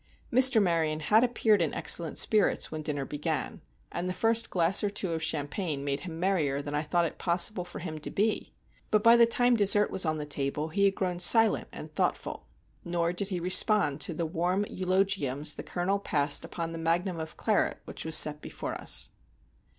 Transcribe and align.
Mr. 0.33 0.59
Maryon 0.59 0.99
had 0.99 1.23
appeared 1.23 1.61
in 1.61 1.75
excellent 1.75 2.17
spirits 2.17 2.71
when 2.71 2.81
dinner 2.81 3.05
began, 3.05 3.61
and 3.91 4.09
the 4.09 4.15
first 4.15 4.49
glass 4.49 4.83
or 4.83 4.89
two 4.89 5.11
of 5.11 5.21
champagne 5.21 5.83
made 5.83 5.99
him 5.99 6.19
merrier 6.19 6.59
than 6.59 6.73
I 6.73 6.81
thought 6.81 7.05
it 7.05 7.19
possible 7.19 7.63
for 7.63 7.77
him 7.77 7.99
to 7.99 8.09
be. 8.09 8.51
But 8.89 9.03
by 9.03 9.15
the 9.15 9.27
time 9.27 9.53
the 9.53 9.59
dessert 9.59 9.91
was 9.91 10.03
on 10.03 10.17
the 10.17 10.25
table 10.25 10.69
he 10.69 10.85
had 10.85 10.95
grown 10.95 11.19
silent 11.19 11.67
and 11.71 11.93
thoughtful; 11.93 12.47
nor 12.83 13.13
did 13.13 13.27
he 13.27 13.39
respond 13.39 14.01
to 14.01 14.15
the 14.15 14.25
warm 14.25 14.65
eulogiums 14.71 15.53
the 15.53 15.61
Colonel 15.61 15.99
passed 15.99 16.43
upon 16.43 16.71
the 16.71 16.79
magnum 16.79 17.19
of 17.19 17.37
claret 17.37 17.79
which 17.85 18.03
was 18.03 18.15
set 18.15 18.41
before 18.41 18.73
us. 18.73 19.11